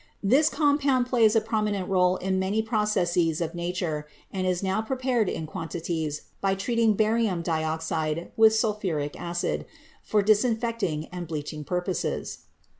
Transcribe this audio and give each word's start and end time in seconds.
This 0.23 0.49
compound 0.49 1.05
plays 1.05 1.35
a 1.35 1.41
prominent 1.41 1.87
role 1.87 2.15
in 2.17 2.39
many 2.39 2.63
processes 2.63 3.39
of 3.39 3.53
nature, 3.53 4.07
and 4.33 4.47
is 4.47 4.63
now 4.63 4.81
prepared 4.81 5.29
in 5.29 5.45
quantities, 5.45 6.23
by 6.41 6.55
treating 6.55 6.95
barium 6.95 7.43
dioxide 7.43 8.31
with 8.35 8.55
sulphuric 8.55 9.13
c.cid, 9.13 9.67
for 10.01 10.23
disinfecting 10.23 11.05
and 11.11 11.27
bleaching 11.27 11.63
purposes. 11.63 12.39